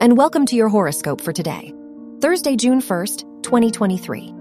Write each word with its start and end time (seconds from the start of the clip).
and 0.00 0.16
welcome 0.16 0.46
to 0.46 0.54
your 0.54 0.68
horoscope 0.68 1.20
for 1.20 1.32
today, 1.32 1.74
Thursday, 2.20 2.54
June 2.54 2.80
1st, 2.80 3.42
2023. 3.42 4.32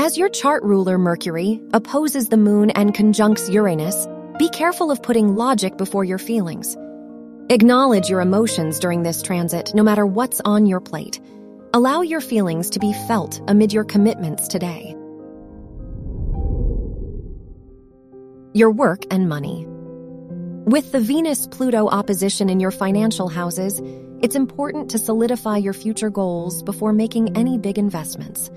As 0.00 0.18
your 0.18 0.28
chart 0.28 0.64
ruler, 0.64 0.98
Mercury, 0.98 1.60
opposes 1.72 2.28
the 2.28 2.36
moon 2.36 2.70
and 2.70 2.92
conjuncts 2.92 3.48
Uranus, 3.48 4.08
be 4.36 4.48
careful 4.48 4.90
of 4.90 5.00
putting 5.00 5.36
logic 5.36 5.76
before 5.76 6.02
your 6.02 6.18
feelings. 6.18 6.76
Acknowledge 7.50 8.10
your 8.10 8.20
emotions 8.20 8.80
during 8.80 9.04
this 9.04 9.22
transit, 9.22 9.70
no 9.76 9.84
matter 9.84 10.04
what's 10.04 10.40
on 10.44 10.66
your 10.66 10.80
plate. 10.80 11.20
Allow 11.72 12.00
your 12.02 12.20
feelings 12.20 12.68
to 12.70 12.80
be 12.80 12.92
felt 13.06 13.40
amid 13.46 13.72
your 13.72 13.84
commitments 13.84 14.48
today. 14.48 14.96
Your 18.54 18.72
work 18.72 19.04
and 19.12 19.28
money. 19.28 19.69
With 20.70 20.92
the 20.92 21.00
Venus 21.00 21.48
Pluto 21.48 21.88
opposition 21.88 22.48
in 22.48 22.60
your 22.60 22.70
financial 22.70 23.26
houses, 23.26 23.80
it's 24.22 24.36
important 24.36 24.92
to 24.92 24.98
solidify 24.98 25.56
your 25.56 25.72
future 25.72 26.10
goals 26.10 26.62
before 26.62 26.92
making 26.92 27.36
any 27.36 27.58
big 27.58 27.76
investments. 27.76 28.52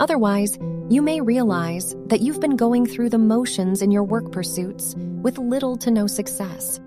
Otherwise, 0.00 0.56
you 0.88 1.02
may 1.02 1.20
realize 1.20 1.94
that 2.06 2.22
you've 2.22 2.40
been 2.40 2.56
going 2.56 2.86
through 2.86 3.10
the 3.10 3.18
motions 3.18 3.82
in 3.82 3.90
your 3.90 4.04
work 4.04 4.32
pursuits 4.32 4.94
with 4.96 5.36
little 5.36 5.76
to 5.76 5.90
no 5.90 6.06
success. 6.06 6.80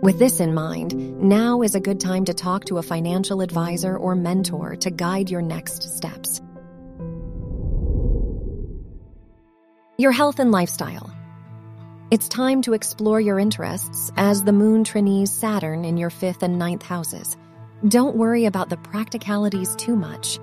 With 0.00 0.18
this 0.18 0.40
in 0.40 0.54
mind, 0.54 1.20
now 1.20 1.60
is 1.60 1.74
a 1.74 1.80
good 1.80 2.00
time 2.00 2.24
to 2.24 2.32
talk 2.32 2.64
to 2.64 2.78
a 2.78 2.82
financial 2.82 3.42
advisor 3.42 3.94
or 3.94 4.14
mentor 4.14 4.74
to 4.76 4.90
guide 4.90 5.28
your 5.28 5.42
next 5.42 5.82
steps. 5.82 6.40
Your 9.98 10.12
health 10.12 10.38
and 10.38 10.50
lifestyle. 10.50 11.12
It's 12.12 12.28
time 12.28 12.60
to 12.64 12.74
explore 12.74 13.22
your 13.22 13.38
interests 13.38 14.12
as 14.18 14.42
the 14.44 14.52
moon 14.52 14.84
trines 14.84 15.28
Saturn 15.28 15.86
in 15.86 15.96
your 15.96 16.10
fifth 16.10 16.42
and 16.42 16.58
ninth 16.58 16.82
houses. 16.82 17.38
Don't 17.88 18.16
worry 18.16 18.44
about 18.44 18.68
the 18.68 18.76
practicalities 18.76 19.74
too 19.76 19.96
much. 19.96 20.38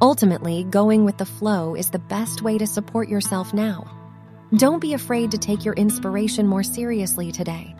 Ultimately, 0.00 0.62
going 0.62 1.04
with 1.04 1.18
the 1.18 1.26
flow 1.26 1.74
is 1.74 1.90
the 1.90 1.98
best 1.98 2.42
way 2.42 2.58
to 2.58 2.66
support 2.68 3.08
yourself 3.08 3.52
now. 3.52 3.90
Don't 4.56 4.78
be 4.78 4.94
afraid 4.94 5.32
to 5.32 5.38
take 5.38 5.64
your 5.64 5.74
inspiration 5.74 6.46
more 6.46 6.62
seriously 6.62 7.32
today. 7.32 7.74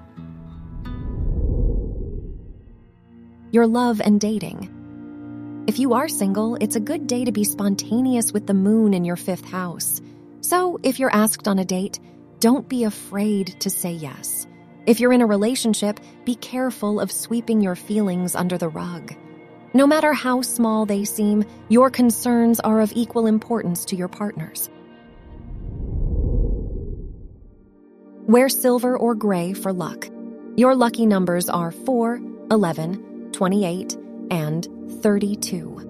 Your 3.52 3.68
love 3.68 4.00
and 4.00 4.20
dating. 4.20 5.64
If 5.68 5.78
you 5.78 5.92
are 5.94 6.08
single, 6.08 6.56
it's 6.56 6.74
a 6.74 6.80
good 6.80 7.06
day 7.06 7.26
to 7.26 7.30
be 7.30 7.44
spontaneous 7.44 8.32
with 8.32 8.48
the 8.48 8.54
moon 8.54 8.92
in 8.92 9.04
your 9.04 9.14
fifth 9.14 9.44
house. 9.44 10.00
So, 10.40 10.80
if 10.82 10.98
you're 10.98 11.14
asked 11.14 11.46
on 11.46 11.60
a 11.60 11.64
date, 11.64 12.00
don't 12.40 12.68
be 12.68 12.84
afraid 12.84 13.60
to 13.60 13.70
say 13.70 13.92
yes. 13.92 14.46
If 14.86 14.98
you're 14.98 15.12
in 15.12 15.20
a 15.20 15.26
relationship, 15.26 16.00
be 16.24 16.34
careful 16.34 16.98
of 16.98 17.12
sweeping 17.12 17.60
your 17.60 17.76
feelings 17.76 18.34
under 18.34 18.56
the 18.56 18.68
rug. 18.68 19.14
No 19.74 19.86
matter 19.86 20.14
how 20.14 20.40
small 20.40 20.86
they 20.86 21.04
seem, 21.04 21.44
your 21.68 21.90
concerns 21.90 22.58
are 22.58 22.80
of 22.80 22.92
equal 22.94 23.26
importance 23.26 23.84
to 23.86 23.96
your 23.96 24.08
partners. 24.08 24.70
Wear 28.26 28.48
silver 28.48 28.96
or 28.96 29.14
gray 29.14 29.52
for 29.52 29.72
luck. 29.72 30.08
Your 30.56 30.74
lucky 30.74 31.04
numbers 31.04 31.48
are 31.50 31.70
4, 31.70 32.20
11, 32.50 33.32
28, 33.32 33.96
and 34.30 34.66
32. 35.02 35.89